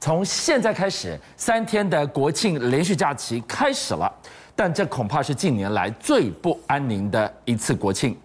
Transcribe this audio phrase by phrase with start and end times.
[0.00, 4.12] 从现在开始，三天的国庆连续假期开始了，
[4.54, 8.16] 但这恐怕是近年来最不安宁的一次国庆。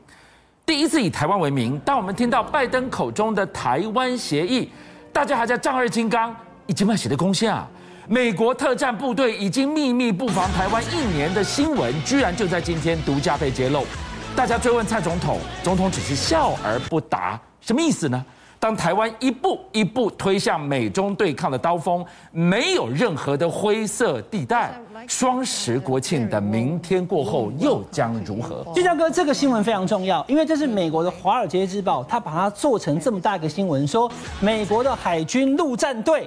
[0.65, 4.71] 第一次以台湾为名，当我们听到拜登口中的台湾协议，
[5.11, 6.35] 大家还在丈二金刚，
[6.67, 7.67] 已经卖血的贡献啊！
[8.07, 13.85] 美国特战部队已经秘密布防台湾一年的新闻，居然就在今天独家被揭露。
[14.35, 18.25] 大家追问蔡总统，总统只是笑而不答，什么意思呢？
[18.63, 24.73] 当台湾一步一步推向美中对抗的刀锋，没有任何的灰色地带。
[25.05, 28.65] 双十国庆的明天过后又将如何？
[28.73, 34.09] 俊相哥，这个新闻非常重要，因为这是美国的《华尔街日报》，他把它做成这么大一个新闻，说
[34.39, 36.25] 美国的海军陆战队。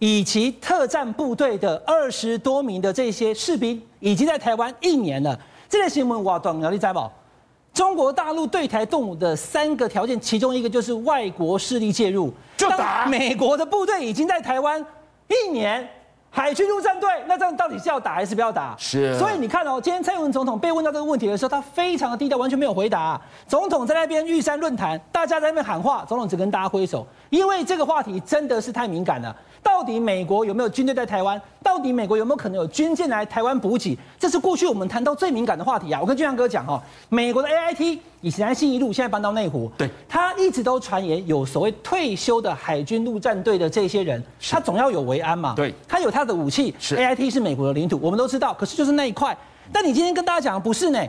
[0.00, 5.36] 以及特战部队的二十多名的这些士兵，已经在台湾一年了。
[5.68, 7.12] 这个新闻我懂了，你知道
[7.78, 12.34] 中国大陆对台动武的三个条件，其中一个就是外国势力介入。
[12.56, 14.84] 就打美国的部队已经在台湾
[15.28, 15.88] 一年。
[16.30, 18.74] 海军陆战队，那这样到底是要打还是不要打？
[18.76, 19.16] 是。
[19.18, 23.18] 所以你看哦，今天蔡英文总统被问到这个问题的时候，他非常的低调，完全没有回答。
[23.46, 29.34] 总统在那边玉山论坛，大家在那边喊话，总统只跟大家挥手，因为这个话题真的是太敏感了。
[29.78, 31.40] 到底美国有没有军队在台湾？
[31.62, 33.96] 到底美国有没有可能有军舰来台湾补给？
[34.18, 36.00] 这是过去我们谈到最敏感的话题啊！
[36.00, 49.36] 我跟俊阳哥讲哈，美国的 AIT 以前在新一路，现在搬到内湖，对，他一直都传言有所谓退休的海军陆战队的这些人，他总要有维安嘛，对，他有他的武器，是 AIT 是美国的领土，我们都知道，可是就是那一块。
[49.72, 51.00] 但你今天跟大家讲的不是呢，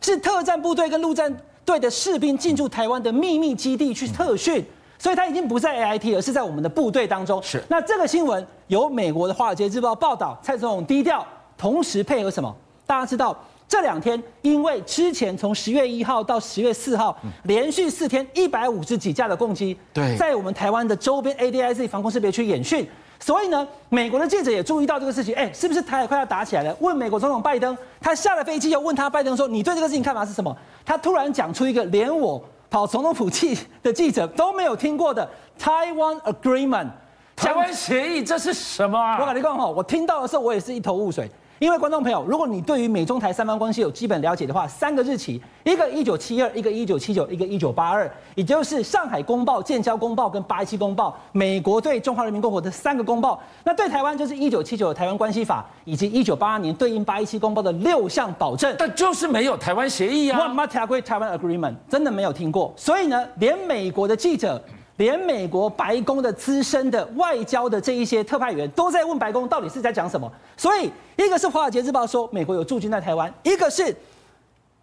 [0.00, 1.30] 是特战部队跟陆战
[1.66, 4.60] 队的士兵进驻台湾的秘密基地去特训。
[4.60, 4.66] 嗯
[5.04, 7.38] 所以他已经不在 AIT 而是在我们的部队当中。
[7.42, 7.62] 是。
[7.68, 11.22] 那这个新闻由美国的《华尔街日报》报道，蔡总统低调，
[11.58, 12.56] 同时配合什么？
[12.86, 13.36] 大家知道
[13.68, 22.88] 这两天，因为之前从十月一号到十月四号，连续四天一百五十几架的共机，对，在我们台湾的周边 ADIZ 防空识别区演训。
[23.20, 26.74] 所以呢，美国的记者也注意到这个事情，哎，是不是台海快要打起来了？
[26.80, 32.42] 问美国总统拜登，他下了飞机又问他拜登说：“你对这个事情看法是什么？”他突然讲出一个连我。
[32.74, 36.88] 跑总统府记的记者都没有听过的台湾 Agreement，
[37.36, 39.16] 台湾协议，这是什么啊？
[39.20, 41.30] 我跟你讲哈，我听到的时候我也是一头雾水。
[41.60, 53.40] 因为观众朋友，如果你对于美中台三方关系有基本了解的话，三个日期，一个一九七二，一个一九七九，一个一九八二，也就是上海公报、建交公报跟八一七公报，美国对中华人民共和国的三个公报。
[53.62, 58.74] 那对台湾就是一九七九的台湾关系法，以及一九八二年对应八一七公报的六项保证。
[58.78, 60.38] 但就是没有台湾协议啊。
[60.38, 61.74] What 湾 Agreement？
[61.88, 62.72] 真的没有听过。
[62.76, 64.62] 所以呢，连美国的记者。
[64.96, 70.30] 连美国白宫的资深的外交的这一些特派员都在问白宫到底是在讲什么。
[70.56, 73.94] 所以，一个是《华尔街日报》说美国有驻军在台湾，一个是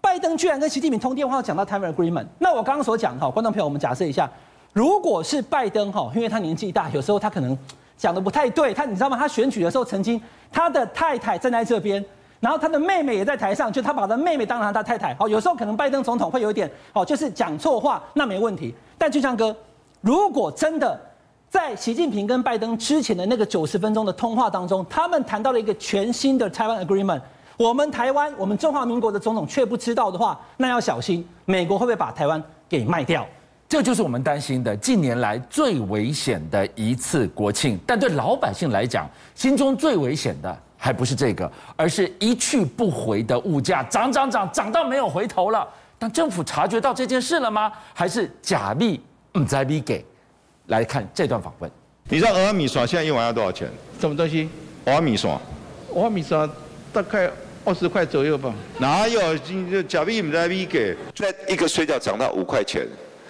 [0.02, 2.26] 拜登居然跟习近平通电话讲到台湾 Agreement。
[2.40, 4.30] 那我刚刚所讲哈，观众朋友，我们假设一下，
[4.74, 7.58] 如果是拜登哈，因为他年纪大，有时候他可能
[7.96, 8.74] 讲的不太对。
[8.74, 9.16] 他你知道吗？
[9.18, 12.04] 他选举的时候曾经他的太太站在这边，
[12.42, 15.16] 然后他的妹妹也在台上，就他把他妹妹当成他太太。
[15.16, 18.76] 好，有时候可能拜登总统会有一点好，就是讲错话，那没问题。
[18.98, 19.56] 但俊相哥。
[20.02, 21.00] 如果真的
[21.48, 27.22] 在习近平跟拜登之前的那个九十分钟的通话当中，他们谈到了一个全新的台湾 Agreement，
[27.58, 33.28] 我们台湾，我们中华民国的总统却不知道的话，那要小心，美国会不会把台湾给卖掉？
[33.70, 37.80] 这就是我们担心的近年来最危险的一次国庆。
[37.86, 45.68] 但对老百姓来讲，心中最危险的还不是这个，而是一去不回的物价涨涨涨，涨到没有回头了。
[46.00, 47.72] 但政府察觉到这件事了吗？
[47.94, 49.00] 还是假币？
[49.34, 50.04] 嗯，再比给，
[50.68, 51.72] 来看这段访问。
[52.10, 53.70] 你知道蚵仔面线现在一碗要多少钱？
[54.00, 54.50] 什么东西？
[54.86, 55.40] 蚵仔面线。
[55.94, 56.50] 蚵仔面线
[56.92, 57.32] 大概
[57.64, 58.54] 二十块左右吧。
[58.80, 59.38] 哪有？
[59.38, 60.98] 就假币唔再比给？
[61.16, 62.86] 现在一个水饺涨到五块钱，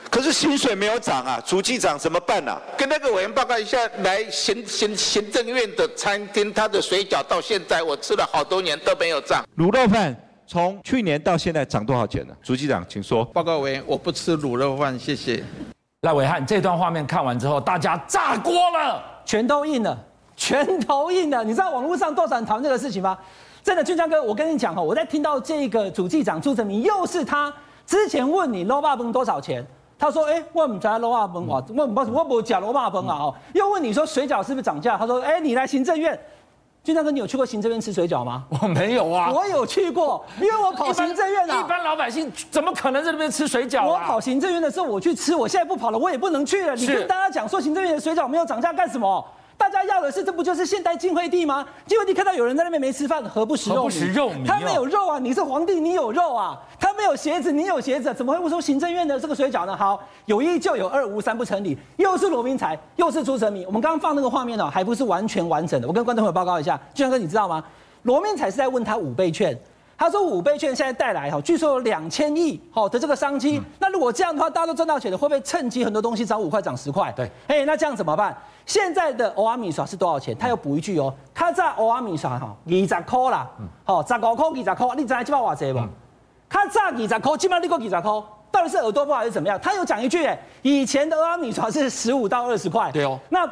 [0.10, 2.60] 可是薪水没有涨啊，主计涨怎么办啊？
[2.76, 9.46] 跟那个委员报告一下，来行行行政院的餐厅，他的水饺到现在我吃了好多年都没有涨。
[9.58, 10.16] 卤肉饭
[10.48, 12.36] 从去年到现在涨多少钱呢？
[12.42, 13.24] 主计长，请说。
[13.26, 15.44] 报告委员，我不吃卤肉饭，谢谢。
[16.02, 19.96] 赖伟汉，这段画面看完之后，大家炸锅了，全都硬了，
[20.36, 21.44] 全都硬了。
[21.44, 23.16] 你知道网络上多少人讨论这个事情吗？
[23.62, 27.54] 真的，俊相哥，我跟你讲哈，我在听到这个主计长朱正明，又是他
[27.86, 29.64] 之前问你卤肉饭多少钱，
[30.00, 36.20] 他说，哎，我们家卤肉饭啊，我我我不讲卤肉饭啊，哦，又问你说水饺是不是涨价，他说，哎，你来行政院。
[36.84, 38.44] 俊大哥，你有去过行政院吃水饺吗？
[38.60, 39.32] 我没有啊。
[39.32, 41.62] 我有去过，因为我跑行政院啊。
[41.62, 43.88] 一般老百姓怎么可能在那边吃水饺啊？
[43.88, 46.74] 我跑行政院的时候，我去吃，我现在不跑了，我也不能去了。
[46.74, 49.24] 你跟大家讲说行政院的水饺没有涨价干什么？
[49.72, 51.66] 大家要的是，这不就是现代晋惠帝吗？
[51.88, 53.78] 晋惠帝看到有人在那边没吃饭，何不食肉糜？
[53.78, 54.46] 何不食肉糜？
[54.46, 56.60] 他没有肉啊，你是皇帝，你有肉啊。
[56.78, 59.76] 他没有鞋子，你有鞋子，怎么会不说行政院的这个水饺呢？
[59.76, 61.78] 好，有一就有二，无三不成理。
[61.96, 63.66] 又是罗明才，又是朱成明。
[63.66, 65.88] 我们刚刚放那个画面哦，还不是完全完整的。
[65.88, 67.64] 我跟观众朋友报告一下，俊相哥，你知道吗？
[68.04, 69.58] 罗明才是在问他五倍券。
[70.02, 73.62] 他说五倍券现在带来哈，据说有两千亿好的这个商机。
[73.78, 77.14] 那如果这样的话，大家都赚到钱了，会不会趁机很多东西涨五块涨十块？
[77.16, 78.36] 对，哎，那这样怎么办？
[78.66, 80.36] 现在的欧阿米耍是多少钱？
[80.36, 83.48] 他又补一句哦，他在欧阿米耍哈二十块啦，
[83.84, 85.88] 好十五块二十块，你知道这把话这吧？
[86.50, 88.02] 他炸二十块，起码你个二十块，
[88.52, 89.60] 到底是耳朵不好还是怎么样？
[89.62, 93.48] 他有讲一句，哎，以前的欧阿米耍是十五到二十块，对哦，那。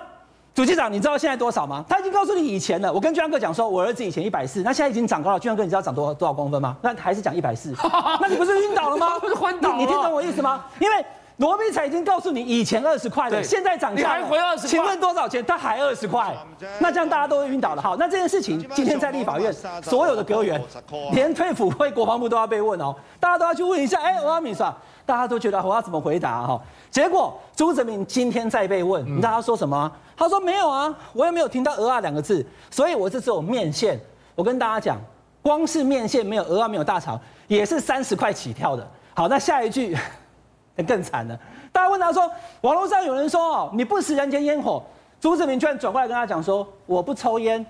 [0.60, 1.86] 主机长，你知道现在多少吗？
[1.88, 2.92] 他已经告诉你以前了。
[2.92, 5.40] 我跟俊安哥讲说，我儿子以前一百四，那现在已经长高了。
[5.40, 6.76] 俊安哥，你知道长多多少公分吗？
[6.82, 7.74] 那还是讲一百四，
[8.20, 9.18] 那你不是晕倒了吗？
[9.18, 9.78] 不 是昏倒了。
[9.78, 10.66] 你听懂我意思吗？
[10.82, 11.06] 因为
[11.38, 14.70] 罗明才已经告诉你以前二十块了，现在涨价，你还回二十块？
[14.70, 15.42] 请问多少钱？
[15.46, 16.36] 他还二十块，
[16.80, 17.82] 那这样大家都会晕倒了。
[17.82, 20.62] 好，那这件事情今天在立法院，所有的阁员，
[21.14, 23.98] 连退辅会国防部都要被问哦，大家都要去问一下。
[24.02, 24.76] 哎，欧阿米耍，
[25.10, 26.62] 大家都觉得我要怎么回答哈？
[26.92, 29.92] 结果朱哲明今天再被问，你知道他说什么？
[30.16, 34.00] 他说没有啊，我也没有听到“蚵仔”两个字，所以我这只有面线。
[34.36, 35.02] 我跟大家讲，
[35.42, 38.88] 光是面线没有蚵仔，没有大肠，也是三十块起跳的。
[39.16, 39.98] 好，那下一句
[40.88, 41.36] 更惨了。
[41.72, 44.84] 大家问他说，网络上有人说哦，你不食人间烟火，
[45.20, 47.66] 朱志明居然转过来跟他讲说，我不抽烟，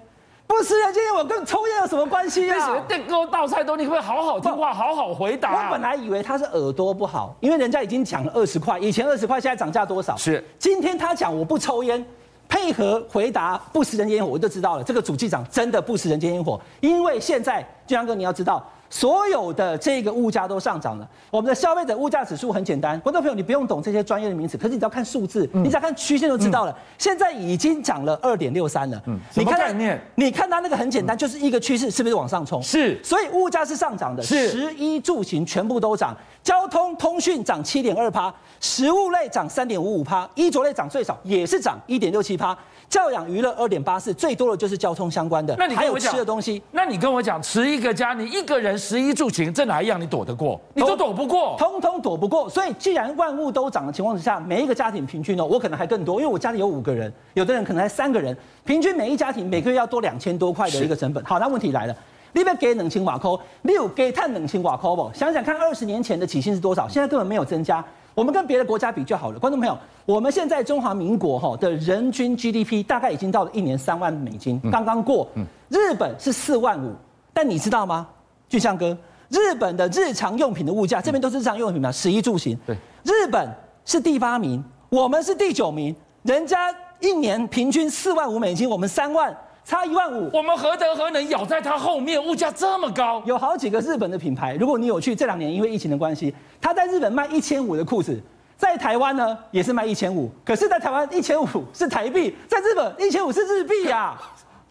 [0.49, 2.79] 不食人间烟火跟抽烟有什么关系啊？
[2.87, 5.67] 电锅倒菜都你可不可以好好听话，好好回答？
[5.67, 10.17] 我本来以为他是耳朵不好，因为人家已经讲了二十块，以前二十块，现在涨价多少？
[10.17, 12.03] 是，今天他讲我不抽烟。
[12.47, 16.59] 配合回答不食人间烟火，我就知道了，这个主机长真的不食人间烟火。
[16.79, 21.07] 因为现在俊阳哥，你要知道，所有的这个物价都上涨了。
[21.29, 26.71] 我们的消费者物价指数很简单，观众朋友你不用懂这些专业的名词，可是你只要看数字，嗯、你只要看曲线就知道了。
[26.71, 29.01] 嗯、现在已经涨了二点六三了。
[29.05, 30.01] 嗯，什么概念？
[30.15, 32.61] 你看它那个很简单，就是一个趋势，是不是往上冲？
[32.61, 32.99] 是。
[33.03, 34.49] 所以物价是上涨的，是。
[34.49, 42.57] 食衣住行全部都涨，交通通讯涨七点二趴，食物类涨三点五五趴，衣着类涨最少也是涨一点六七趴。
[42.89, 45.55] 教养娱乐二点八四，最多的就是交通相关的。
[45.59, 50.59] 那你还有吃的东西，那你跟我讲，持一个家，你一个人十一住行，这哪一样你躲得过？
[50.73, 52.49] 你都躲不过，通通躲不过。
[52.49, 61.23] 所以既然万物都涨的情况之下，每一个家庭平均呢，我可能还更多，因为我家里有五个人，有的人可能还三个人，平均每一家庭每个月要多两千多块的一个成本。
[61.23, 61.95] 好，那问题来了，
[62.31, 65.11] 你不给冷清瓦扣，你有给碳冷清瓦扣不？
[65.13, 66.87] 想想看，二十年前的起薪是多少？
[66.87, 67.83] 现在根本没有增加。
[68.15, 75.27] 我们跟别的国家比就好了，观众朋友，我们现在中华民国哈的人均 GDP 大概已经到了一年三万美金，刚刚过。
[75.69, 76.93] 日本是四万五，
[77.33, 78.05] 但你知道吗，
[78.49, 78.97] 俊相哥，
[79.29, 82.57] 日本的日常用品的物价，这边都是日常用品嘛，食衣住行。
[82.65, 83.47] 对，日本
[83.85, 89.35] 是第八名，我们是第九名，人家一年平均四万五美金，我们三万。
[89.69, 92.19] 差一万五，我们何德何能咬在它后面？
[92.25, 94.55] 物价这么高，有好几个日本的品牌。
[94.55, 98.19] 如果你有去这两年，因为疫情的关系，他在日本卖一千五的裤子，
[98.57, 100.27] 在台湾呢也是卖一千五。
[100.43, 104.17] 可是，在台湾一千五是台币，在日本一千五是日币呀，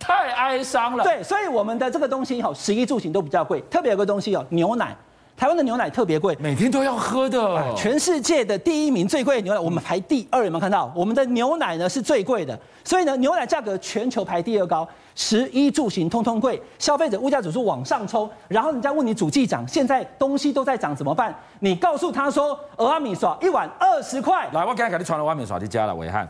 [0.01, 1.05] 太哀伤了。
[1.05, 3.61] 对，所以我们的这个东西哈，食衣住行都比较贵。
[3.71, 4.97] 特别有个东西哦，牛奶。
[5.39, 7.63] 台湾的牛奶特别贵，每天都要喝的。
[7.77, 10.93] 全世界的第一名最贵的牛奶，我们排第二，有没有看到？
[10.97, 18.29] 我们的牛奶呢是最贵的，所以呢，牛奶价格全球排第二高，食衣住行通通贵，消费者物价指数往上冲。
[18.49, 21.33] 然后人家问你主计长，现在东西都在涨怎么办？
[21.61, 24.49] 你告诉他说，蚵仔面线一碗二十块。
[24.53, 26.29] 来，我刚才给你传了蚵仔面线，你加了伟汉，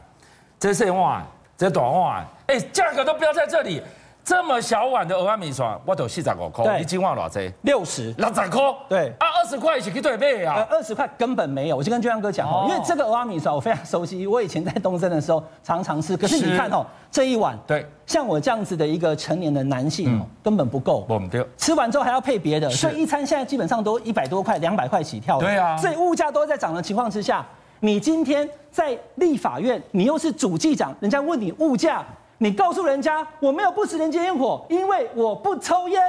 [0.61, 1.27] 这是碗，
[1.57, 3.81] 这是短碗，哎，价格都标在这里。
[4.29, 7.41] 这么小碗的蚵仔米线，我都四十五块，你今晚多少？
[7.63, 8.61] 六十，六十块。
[8.87, 10.67] 对啊，二十块一起去对背啊。
[10.71, 16.15] 二十块根本没有，我就跟俊相哥讲哦，因为这个蚵仔米线我非常熟悉，我以前在东森的时候常常吃。
[16.15, 21.07] 可是你看哦，这一碗，对，像我这样子的一个成年的男性哦，根本不够。
[21.09, 21.43] 我们对。
[21.57, 25.41] 吃完之后还要配别的，所以一餐现在基本上都一百多块、两百块起跳。
[25.41, 25.75] 对啊。
[25.79, 27.47] 所以物价都在涨的情况之下，
[27.81, 32.05] 你今天在立法院，你又是主计长，人家问你物价。
[32.39, 36.01] 你告诉人家我没有不食人间烟火，因为我不抽烟。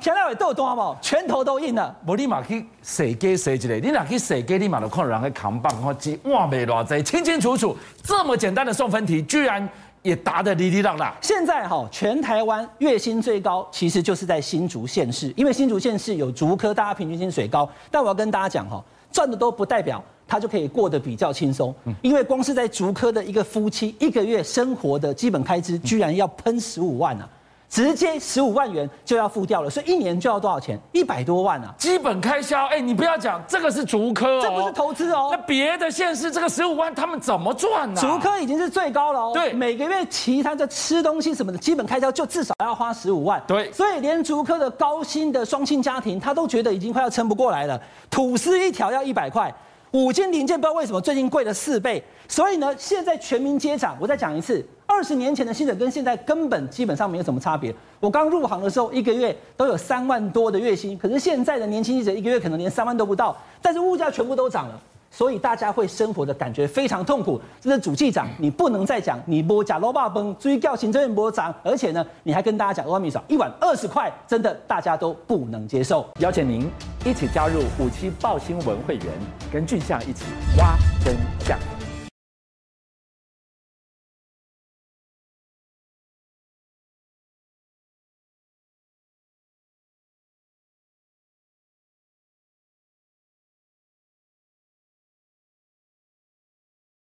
[0.00, 1.94] 田大伟都有多好，拳头都硬了。
[2.06, 7.76] 我立马去洗鸡洗一个，你哪去洗鸡，立马就看到人去扛棒，我记哇没偌济，清清楚楚。
[8.02, 9.68] 这么简单的送分题，居然
[10.02, 11.14] 也答得哩哩啦啦。
[11.20, 17.68] 现在哈，全台湾月薪最高，其实就是在新竹县市，因为新竹县市有竹科，大家平均薪水高。
[17.90, 20.02] 但我要跟大家讲哈，赚的都不代表。
[20.32, 27.28] 他就可以过得比较轻松，因为光是在竹科的一个夫妻一个月生活的基本开支，居然要喷十五万啊！
[27.68, 30.78] 直接十五万元就要付掉了，所以一年就要多少钱？
[30.92, 31.74] 一百多万啊！
[31.76, 35.28] 基本开销，哎，你不要讲这个是竹科哦，这不是投资哦。
[35.32, 38.00] 那别的县市这个十五万，他们怎么赚呢？
[38.00, 39.32] 竹科已经是最高了哦。
[39.34, 43.42] 对，每个月其他的吃东西什么的基本开销就至少要花十五万。
[43.46, 47.78] 对，所以连竹科的高薪的双薪家庭，他都觉得已经快要撑不过来了。
[48.10, 49.54] 吐司一条要一百块，
[49.92, 52.02] 五金零件不知道为什么最近贵了四倍。
[52.26, 53.96] 所以呢，现在全民皆涨。
[54.00, 54.64] 我再讲一次。
[54.86, 57.74] 二十年前的薪水跟现在根本基本上没有什么差别。
[57.98, 63.34] 我刚入行的时候，一个月都有三万多的月薪，可是现在的年轻记者一个月可能连三万都不到。
[63.62, 64.78] 但是物价全部都涨了，
[65.12, 67.40] 所以大家会生活的感觉非常痛苦。
[67.60, 76.06] 这是主计长，你不能再讲你波假罗霸崩，追掉行政院波涨，而且呢，你还跟大家讲欧米少一碗二十块，真的大家都不能接受。
[76.20, 76.68] 邀请您
[77.04, 79.06] 一起加入五七报新闻会员，
[79.52, 80.24] 跟俊相一起
[80.58, 80.76] 挖。